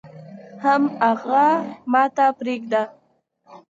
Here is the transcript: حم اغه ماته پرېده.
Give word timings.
حم 0.63 0.83
اغه 1.09 1.47
ماته 1.91 2.25
پرېده. 2.37 2.83